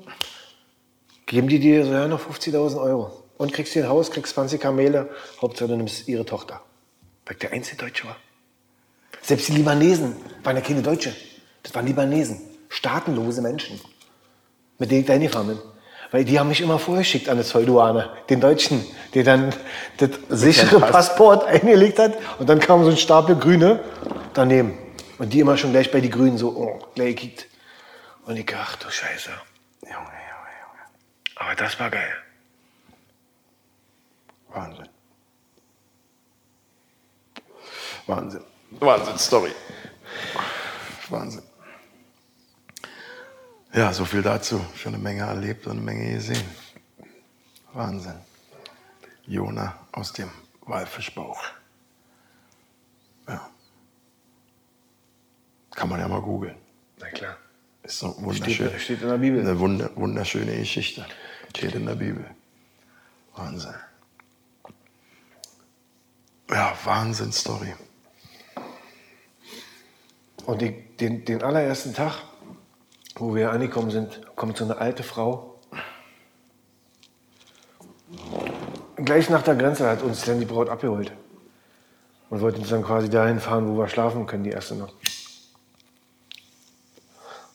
[1.27, 3.25] Geben die dir so ja noch 50.000 Euro.
[3.37, 5.11] Und kriegst hier ein Haus, kriegst 20 Kamele.
[5.41, 6.61] Hauptsache du nimmst ihre Tochter.
[7.27, 8.17] Weil ich der einzige Deutsche war.
[9.23, 11.15] Selbst die Libanesen waren ja keine Deutsche.
[11.63, 12.41] Das waren Libanesen.
[12.69, 13.81] Staatenlose Menschen.
[14.79, 15.59] Mit denen ich da hingefahren bin.
[16.11, 18.11] Weil die haben mich immer vorgeschickt an eine Zollduane.
[18.29, 19.53] Den Deutschen, der dann
[19.97, 20.91] das sichere Pass.
[20.91, 22.13] Passport eingelegt hat.
[22.39, 23.81] Und dann kam so ein Stapel Grüne
[24.35, 24.79] daneben.
[25.19, 27.47] Und die immer schon gleich bei die Grünen so, oh, gleich gekickt.
[28.27, 29.31] Und ich, ach du Scheiße.
[29.83, 30.24] Junge.
[31.37, 32.17] Aber das war geil.
[34.49, 34.89] Wahnsinn.
[38.07, 38.45] Wahnsinn.
[38.71, 39.53] Wahnsinn, Story.
[41.09, 41.43] Wahnsinn.
[43.73, 44.65] Ja, so viel dazu.
[44.77, 46.49] Schon eine Menge erlebt und eine Menge gesehen.
[47.73, 48.21] Wahnsinn.
[49.27, 51.43] Jona aus dem Walfischbauch.
[53.27, 53.51] Ja.
[55.75, 56.57] Kann man ja mal googeln.
[56.99, 57.37] Na klar.
[57.85, 58.81] Ist so Steht, wunderschön.
[58.81, 59.41] steht in der Bibel.
[59.41, 61.05] Eine wunder, wunderschöne Geschichte.
[61.51, 62.25] Steht in der Bibel.
[63.37, 63.75] Wahnsinn.
[66.51, 67.75] Ja, Wahnsinn-Story.
[70.47, 72.23] Und die, den, den allerersten Tag,
[73.17, 75.59] wo wir angekommen sind, kommt so eine alte Frau.
[78.97, 81.13] Gleich nach der Grenze hat uns dann die Braut abgeholt.
[82.31, 84.95] Und wollte uns dann quasi dahin fahren, wo wir schlafen können, die erste Nacht.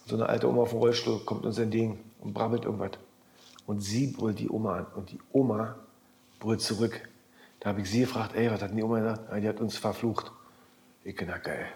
[0.09, 2.93] So eine alte Oma auf dem Rollstuhl kommt uns entgegen und brabbelt irgendwas.
[3.67, 4.87] Und sie brüllt die Oma an.
[4.95, 5.75] Und die Oma
[6.39, 6.99] brüllt zurück.
[7.59, 9.21] Da habe ich sie gefragt, ey, was hat die Oma gesagt?
[9.37, 10.31] Die hat uns verflucht.
[11.03, 11.67] Ich na geil.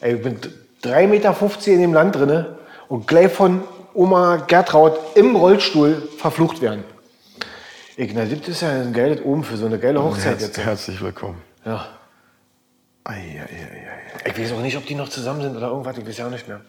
[0.00, 0.38] Ey, ich bin
[0.82, 6.82] 3,50 Meter in dem Land drinne und gleich von Oma Gertraud im Rollstuhl verflucht werden.
[7.98, 10.58] Ich, na, das ist ja ein geiles Oben für so eine geile Hochzeit Herz, jetzt.
[10.58, 11.42] herzlich willkommen.
[11.66, 11.88] Ja.
[13.04, 14.30] Ei, ei, ei, ei.
[14.30, 16.30] Ich weiß auch nicht, ob die noch zusammen sind oder irgendwas, ich weiß ja auch
[16.30, 16.62] nicht mehr.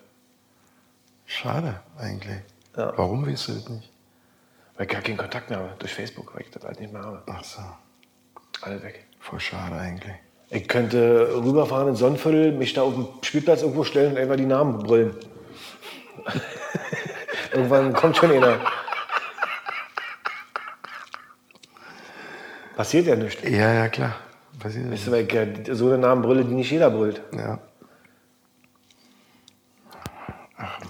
[1.26, 2.40] Schade eigentlich.
[2.78, 2.94] Ja.
[2.96, 3.92] Warum weißt du das nicht?
[4.76, 7.02] Weil ich gar keinen Kontakt mehr habe durch Facebook, weil ich das halt nicht mehr
[7.02, 7.24] habe.
[7.28, 7.62] Ach so,
[8.62, 9.06] Alle weg.
[9.20, 10.14] voll schade eigentlich.
[10.50, 14.46] Ich könnte rüberfahren ins Sonnenviertel, mich da auf dem Spielplatz irgendwo stellen und einfach die
[14.46, 15.16] Namen brüllen.
[17.52, 18.60] Irgendwann kommt schon einer.
[22.76, 23.42] Passiert ja nichts.
[23.44, 24.18] Ja, ja, klar.
[24.60, 27.22] Passiert Weißt du, weil ich so eine Namen brülle, die nicht jeder brüllt.
[27.32, 27.60] Ja.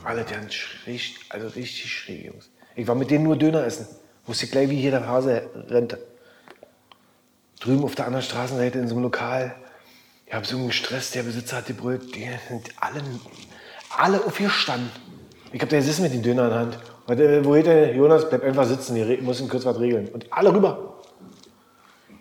[0.06, 2.52] Alle ganz schräg, also richtig schräg, Jungs.
[2.76, 3.88] Ich war mit denen nur Döner essen.
[4.28, 5.98] Wusste gleich, wie hier der Hase rennt.
[7.60, 9.56] Drüben auf der anderen Straßenseite in so einem Lokal.
[10.28, 12.16] Ich habe so einen Stress, der Besitzer hat gebrüllt.
[12.16, 13.02] Die sind alle,
[13.98, 14.92] alle aufgestanden.
[15.52, 16.80] Ich habe da gesessen mit den Döner in der Hand.
[17.08, 18.30] Und, äh, wo geht der Jonas?
[18.30, 20.10] Bleib einfach sitzen, wir müssen kurz was regeln.
[20.10, 21.02] Und alle rüber.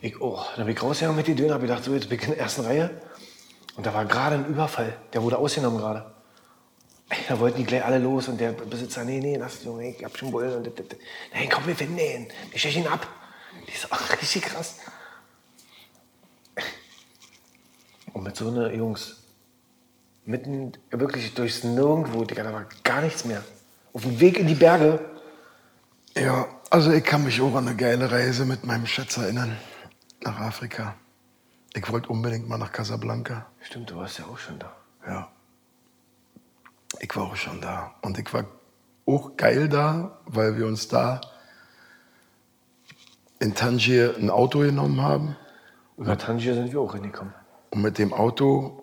[0.00, 2.24] Ich, oh, dann bin ich rausgegangen mit den Döner, hab gedacht, so, jetzt bin ich
[2.24, 2.90] in der ersten Reihe.
[3.76, 4.96] Und da war gerade ein Überfall.
[5.12, 6.13] Der wurde ausgenommen gerade.
[7.28, 10.16] Da wollten die gleich alle los und der Besitzer, nee, nee, lass Junge, ich hab
[10.16, 10.56] schon Bullen.
[10.56, 10.86] Und das.
[11.32, 12.28] Nein, komm, wir finden den.
[12.50, 13.06] Wir stechen ihn ab.
[13.68, 14.76] Die ist auch richtig krass.
[18.12, 19.24] Und mit so einer Jungs,
[20.24, 23.44] mitten wirklich durchs Nirgendwo, Digga, da war gar nichts mehr.
[23.92, 25.00] Auf dem Weg in die Berge.
[26.16, 29.56] Ja, also ich kann mich auch an eine geile Reise mit meinem Schatz erinnern.
[30.22, 30.94] Nach Afrika.
[31.74, 33.46] Ich wollte unbedingt mal nach Casablanca.
[33.60, 34.74] Stimmt, du warst ja auch schon da.
[35.06, 35.33] Ja.
[37.00, 37.94] Ich war auch schon da.
[38.02, 38.44] Und ich war
[39.06, 41.20] auch geil da, weil wir uns da
[43.38, 45.36] in Tangier ein Auto genommen haben.
[45.96, 47.34] Über Tangier sind wir auch hingekommen.
[47.70, 48.82] Und mit dem Auto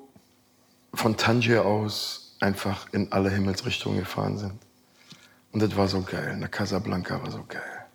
[0.94, 4.60] von Tangier aus einfach in alle Himmelsrichtungen gefahren sind.
[5.52, 6.36] Und das war so geil.
[6.40, 7.86] Na, Casablanca war so geil.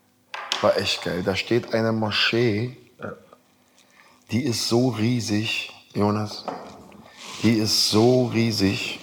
[0.61, 1.23] War echt geil.
[1.23, 2.77] Da steht eine Moschee,
[4.31, 6.45] die ist so riesig, Jonas.
[7.43, 8.99] Die ist so riesig,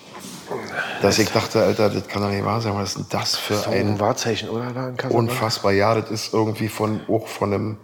[1.04, 2.74] dass ich dachte, Alter, das kann doch nicht wahr sein.
[2.76, 4.72] Was ist denn das für So ein ein Wahrzeichen, oder?
[4.72, 5.12] Da in?
[5.12, 7.78] Unfassbar, ja, das ist irgendwie von, auch von einem,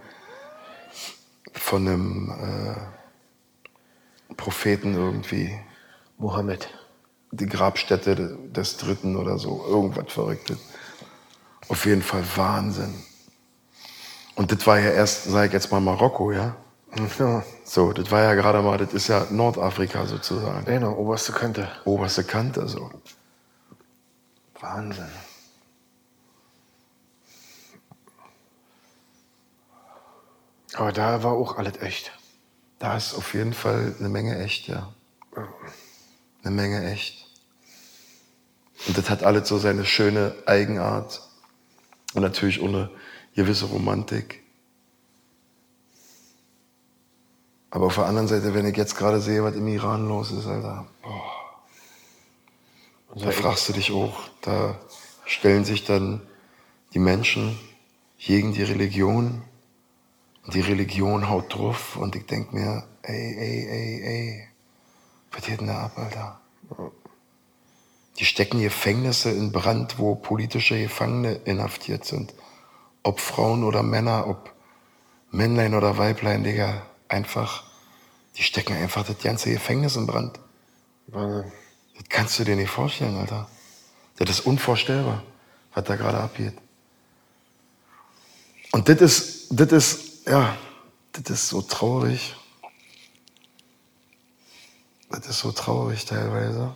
[1.52, 5.52] von einem äh, Propheten irgendwie,
[6.16, 6.70] Mohammed.
[7.32, 10.58] die Grabstätte des Dritten oder so, irgendwas Verrücktes.
[11.68, 12.94] Auf jeden Fall Wahnsinn.
[14.34, 16.56] Und das war ja erst, sag ich jetzt mal, Marokko, ja?
[17.18, 20.64] Ja, So, das war ja gerade mal, das ist ja Nordafrika sozusagen.
[20.64, 21.68] genau, oberste Kante.
[21.84, 22.90] Oberste Kante, so.
[24.58, 25.06] Wahnsinn.
[30.74, 32.10] Aber da war auch alles echt.
[32.80, 34.92] Da ist auf jeden Fall eine Menge echt, ja.
[36.42, 37.28] Eine Menge echt.
[38.88, 41.22] Und das hat alles so seine schöne Eigenart.
[42.14, 42.90] Und natürlich ohne
[43.36, 44.39] gewisse Romantik.
[47.70, 50.46] Aber auf der anderen Seite, wenn ich jetzt gerade sehe, was im Iran los ist,
[50.46, 51.40] Alter, boah,
[53.14, 54.76] da fragst du dich auch, da
[55.24, 56.20] stellen sich dann
[56.92, 57.58] die Menschen
[58.18, 59.42] gegen die Religion
[60.44, 64.48] und die Religion haut drauf und ich denk mir, ey, ey, ey, ey,
[65.32, 66.40] was geht denn da ab, Alter?
[68.18, 72.34] Die stecken Gefängnisse in Brand, wo politische Gefangene inhaftiert sind.
[73.02, 74.52] Ob Frauen oder Männer, ob
[75.30, 77.64] Männlein oder Weiblein, Digga, einfach,
[78.36, 80.38] die stecken einfach das ganze Gefängnis in Brand.
[81.10, 81.44] Das
[82.08, 83.48] kannst du dir nicht vorstellen, Alter.
[84.16, 85.22] Das ist unvorstellbar,
[85.74, 86.54] was da gerade abgeht.
[88.72, 90.56] Und das ist, das ist, ja,
[91.12, 92.36] Das ist so traurig.
[95.10, 96.74] Das ist so traurig teilweise.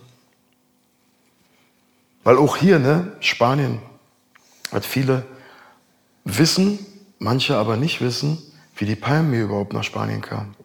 [2.23, 3.81] Weil auch hier, ne, Spanien,
[4.71, 5.25] hat viele
[6.25, 6.85] wissen,
[7.19, 8.41] manche aber nicht wissen,
[8.75, 10.55] wie die Palmen hier überhaupt nach Spanien kamen.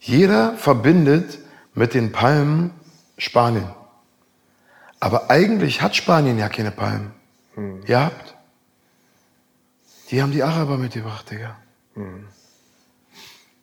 [0.00, 1.38] Jeder verbindet
[1.74, 2.70] mit den Palmen
[3.16, 3.68] Spanien.
[5.00, 7.12] Aber eigentlich hat Spanien ja keine Palmen.
[7.86, 8.36] Ihr habt.
[10.10, 11.56] Die haben die Araber mitgebracht, Digga.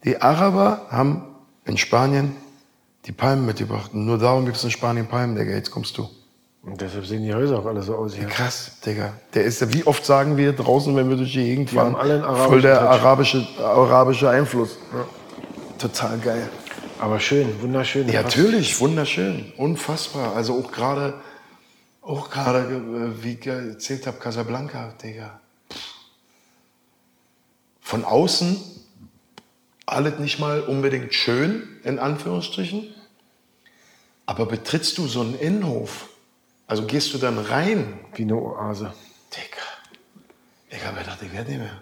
[0.03, 1.23] Die Araber haben
[1.65, 2.35] in Spanien
[3.05, 3.93] die Palmen mitgebracht.
[3.93, 5.51] Und nur darum gibt es in Spanien Palmen, Digga.
[5.51, 6.09] Jetzt kommst du.
[6.65, 8.25] Und deshalb sehen die Häuser auch alle so aus hier.
[8.25, 9.13] Krass, Digga.
[9.36, 11.95] Der ist ja, wie oft sagen wir draußen, wenn wir durch die Gegend Die fahren,
[12.47, 12.89] voll der Touch.
[12.89, 14.78] arabische, arabische Einfluss.
[15.78, 16.49] Total geil.
[16.99, 18.10] Aber schön, wunderschön.
[18.10, 20.36] Ja, natürlich, wunderschön, unfassbar.
[20.36, 21.21] Also auch gerade,
[22.01, 25.39] auch gerade, äh, wie ich erzählt habe, Casablanca, Digga.
[27.80, 28.58] Von außen
[29.86, 32.88] alles nicht mal unbedingt schön, in Anführungsstrichen.
[34.25, 36.10] Aber betrittst du so einen Innenhof,
[36.67, 38.91] also gehst du dann rein, Wie eine Oase.
[39.34, 39.62] Digga.
[40.69, 41.82] Ich habe gedacht, ich werde nicht mehr.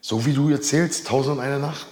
[0.00, 1.86] So wie du erzählst, tausend und eine Nacht.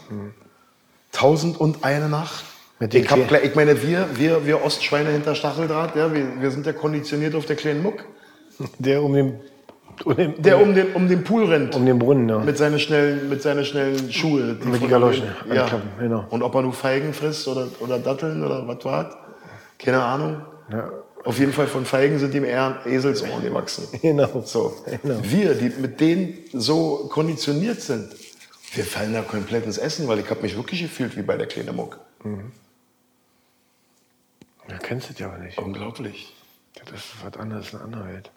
[1.12, 2.44] Tausend und eine Nacht.
[2.80, 6.50] Mit den Ich, hab, ich meine, wir, wir, wir Ostschweine hinter Stacheldraht, ja, wir, wir
[6.50, 8.04] sind ja konditioniert auf der kleinen Muck,
[8.78, 9.40] Der um den,
[10.04, 11.74] um den, der um den, um den Pool rennt.
[11.74, 12.38] um den Brunnen, ja.
[12.38, 14.56] Mit seinen schnellen, mit seinen schnellen Schuhe.
[14.64, 15.68] Mit die von- Galoschen Ja.
[15.98, 16.26] genau.
[16.30, 19.16] Und ob er nur Feigen frisst oder, oder Datteln oder was war
[19.78, 20.42] Keine Ahnung.
[20.70, 20.90] Ja.
[21.24, 23.88] Auf jeden Fall von Feigen sind ihm eher Eselsohren gewachsen.
[24.02, 24.42] Genau.
[24.42, 24.76] So.
[25.02, 25.20] Genau.
[25.22, 28.14] Wir, die mit denen so konditioniert sind,
[28.74, 31.46] wir fallen da komplett ins Essen, weil ich habe mich wirklich gefühlt wie bei der
[31.46, 31.98] kleinen Muck.
[34.68, 35.58] Ja, kennst du ja auch nicht.
[35.58, 36.34] Unglaublich.
[36.74, 38.30] Das ist was anderes, eine andere Welt.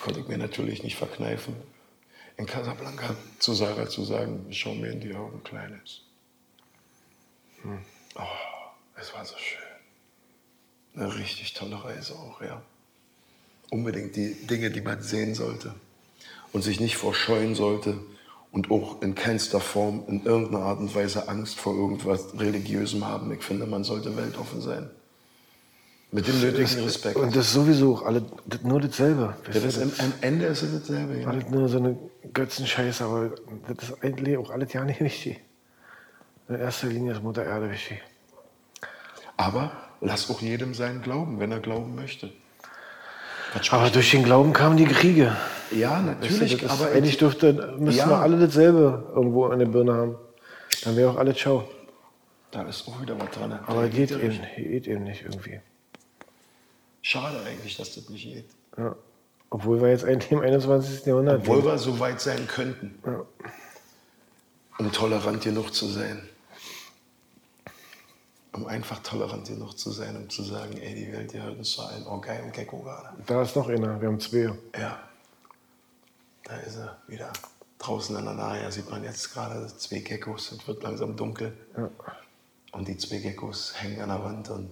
[0.00, 1.56] Konnte ich mir natürlich nicht verkneifen,
[2.36, 6.02] in Casablanca zu Sarah zu sagen, schau mir in die Augen, Kleines.
[8.18, 8.22] Oh,
[9.00, 9.58] es war so schön.
[10.94, 12.60] Eine richtig tolle Reise auch, ja.
[13.70, 15.74] Unbedingt die Dinge, die man sehen sollte
[16.52, 17.98] und sich nicht vorscheuen sollte
[18.50, 23.30] und auch in keinster Form in irgendeiner Art und Weise Angst vor irgendwas Religiösem haben.
[23.32, 24.90] Ich finde, man sollte weltoffen sein.
[26.10, 27.16] Mit dem nötigen Respekt.
[27.16, 29.36] Und das ist sowieso auch alle, das, nur dasselbe.
[29.52, 31.20] Ja, das am, am Ende ist es dasselbe.
[31.20, 31.28] Ja.
[31.28, 31.98] Alles nur so eine
[32.32, 33.34] Götzenscheiße, aber
[33.68, 35.40] das ist eigentlich auch alles ja nicht wichtig.
[36.48, 38.00] In erster Linie ist Mutter Erde wichtig.
[39.36, 42.32] Aber lass auch jedem seinen Glauben, wenn er glauben möchte.
[43.70, 45.36] Aber durch den Glauben kamen die Kriege.
[45.70, 48.08] ja, natürlich, das ist, aber eigentlich dürfte, müssten Ja.
[48.10, 50.16] wir alle dasselbe irgendwo in der Birne haben.
[50.84, 51.68] Dann wäre auch alles ciao.
[52.50, 53.52] da ist auch wieder was dran.
[53.66, 54.56] Aber Da geht ja eben, nicht.
[54.56, 55.60] geht eben nicht irgendwie.
[57.02, 58.48] Schade eigentlich, dass das nicht geht.
[58.76, 58.96] Ja.
[59.50, 61.06] Obwohl wir jetzt eigentlich im 21.
[61.06, 63.22] Jahrhundert Obwohl wir so weit sein könnten, Ja.
[64.78, 66.28] um tolerant genug zu sein.
[68.52, 71.82] Um einfach tolerant genug zu sein, um zu sagen, ey, die Welt gehört uns zu
[71.82, 72.06] allen.
[72.06, 73.10] Oh, geil, und Gecko gerade.
[73.26, 74.50] Da ist noch einer, wir haben zwei.
[74.78, 74.98] Ja,
[76.44, 77.30] da ist er wieder.
[77.78, 80.50] Draußen an der Nahe sieht man jetzt gerade zwei Geckos.
[80.52, 81.56] Es wird langsam dunkel.
[81.76, 81.90] Ja.
[82.72, 84.70] Und die zwei Geckos hängen an der Wand und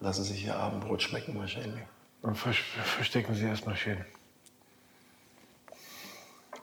[0.00, 1.82] lassen sich ihr Abendbrot schmecken wahrscheinlich.
[2.22, 4.04] Und vers- verstecken sie erstmal schön.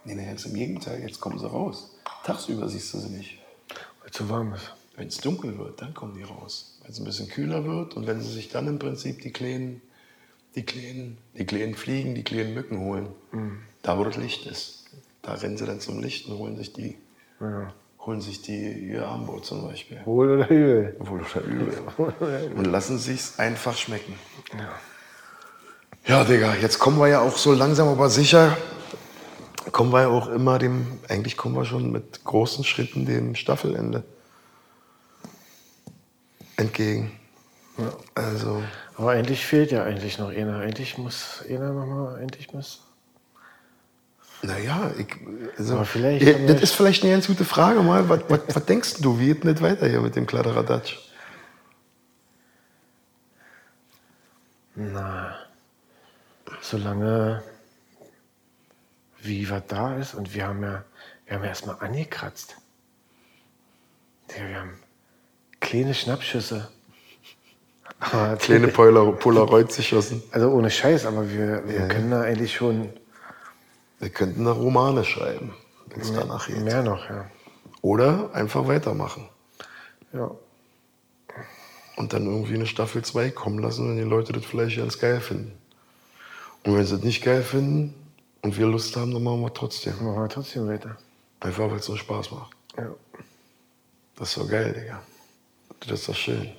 [0.06, 1.96] Nee, nee, ganz im Gegenteil, jetzt kommen sie raus.
[2.24, 3.40] Tagsüber siehst du sie nicht.
[4.00, 4.74] Weil es zu warm ist.
[5.02, 6.78] Wenn es dunkel wird, dann kommen die raus.
[6.84, 9.82] Wenn es ein bisschen kühler wird und wenn sie sich dann im Prinzip die kleinen,
[10.54, 13.08] die kleinen, die kleinen Fliegen, die kleinen Mücken holen,
[13.82, 14.86] da wo das Licht ist,
[15.24, 16.98] da rennen sie dann zum Licht und holen sich die,
[17.40, 17.74] Ja.
[18.06, 20.02] holen sich die ihr Armbrot zum Beispiel.
[20.06, 20.96] Wohl oder übel.
[21.00, 22.52] Wohl oder übel.
[22.56, 24.14] Und lassen sich's einfach schmecken.
[26.06, 28.56] Ja, Digga, jetzt kommen wir ja auch so langsam, aber sicher,
[29.72, 34.04] kommen wir ja auch immer dem, eigentlich kommen wir schon mit großen Schritten dem Staffelende
[36.62, 37.12] entgegen.
[38.16, 38.64] Also,
[38.96, 40.60] Aber eigentlich fehlt ja eigentlich noch einer.
[40.60, 42.82] Eigentlich muss einer nochmal, eigentlich muss.
[44.42, 45.08] naja, ich,
[45.58, 48.08] also, Aber vielleicht ja, das ist vielleicht eine ganz gute Frage mal.
[48.10, 50.98] Was, was, was denkst du, wie geht das weiter hier mit dem Kladderadatsch?
[54.76, 55.36] Na,
[56.62, 57.44] solange
[59.22, 60.84] wie was da ist und wir haben ja,
[61.26, 62.58] wir haben ja erstmal angekratzt.
[64.36, 64.80] Ja, wir haben
[65.62, 66.68] kleine Schnappschüsse.
[68.00, 70.22] Aber Kleine Polar Polaroids geschossen.
[70.32, 72.90] Also ohne Scheiß, aber wir, wir können da eigentlich schon
[74.00, 75.54] Wir könnten da Romane schreiben,
[75.88, 76.62] wenn es danach geht.
[76.64, 77.26] mehr noch, ja.
[77.82, 79.30] Oder einfach weitermachen.
[80.14, 80.32] ja.
[81.98, 85.20] Und dann irgendwie eine Staffel 2 kommen lassen, wenn die Leute das vielleicht ganz geil
[85.22, 85.52] finden.
[86.66, 87.94] Und wenn sie es nicht geil finden,
[88.42, 89.94] und wir Lust haben, dann machen wir trotzdem.
[90.04, 90.98] Machen wir trotzdem weiter.
[91.40, 92.52] Einfach, weil es so Spaß macht.
[92.78, 92.88] Ja.
[94.16, 95.02] Das ist so geil, Digga.
[95.88, 96.50] Das ist doch schön.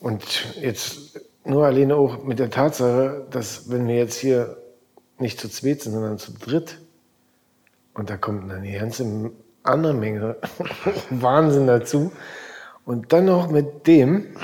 [0.00, 4.56] Und jetzt nur alleine auch mit der Tatsache, dass wenn wir jetzt hier
[5.18, 6.80] nicht zu zweit sind, sondern zu dritt,
[7.94, 9.30] und da kommt dann die ganze
[9.62, 10.36] andere Menge
[11.10, 12.12] Wahnsinn dazu,
[12.84, 14.36] und dann noch mit dem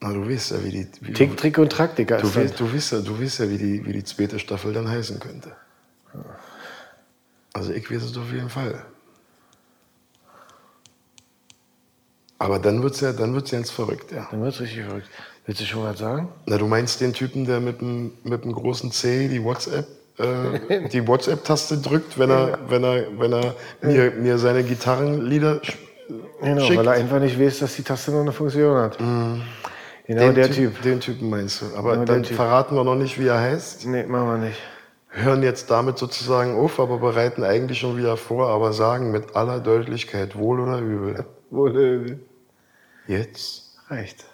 [0.00, 0.88] Na, du weißt ja, wie die.
[1.00, 2.18] Wie Tick, Trick und Track, Digga.
[2.18, 4.88] du, weißt, du, weißt ja, du weißt ja, wie die, wie die zweite Staffel dann
[4.88, 5.56] heißen könnte.
[7.52, 8.84] Also ich weiß es auf jeden Fall.
[12.38, 14.28] Aber dann wird es ja, dann wird's ganz verrückt, ja.
[14.30, 15.08] Dann wird's richtig verrückt.
[15.46, 16.28] Willst du schon was sagen?
[16.46, 19.86] Na, du meinst den Typen, der mit dem, mit dem großen C die WhatsApp,
[20.18, 25.60] äh, die WhatsApp-Taste drückt, wenn er, wenn er, wenn er mir, mir seine Gitarrenlieder
[26.40, 26.78] Genau, schickt?
[26.78, 28.96] weil er einfach nicht weiß, dass die Taste noch eine Funktion hat.
[28.98, 29.42] Genau
[30.06, 30.80] den der Typ.
[30.82, 31.66] Den Typen meinst du.
[31.76, 32.36] Aber Genau dann Typ.
[32.36, 33.86] verraten wir noch nicht, wie er heißt.
[33.86, 34.58] Nee, machen wir nicht.
[35.10, 39.58] Hören jetzt damit sozusagen auf, aber bereiten eigentlich schon wieder vor, aber sagen mit aller
[39.60, 41.24] Deutlichkeit, wohl oder übel.
[41.50, 42.20] Wohl,
[43.08, 44.26] Jetzt reicht.